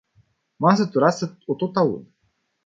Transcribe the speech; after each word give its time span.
M-am 0.55 0.75
săturat 0.75 1.13
să 1.17 1.33
o 1.45 1.55
tot 1.55 1.75
aud. 1.75 2.07